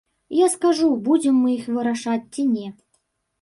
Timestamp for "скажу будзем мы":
0.53-1.53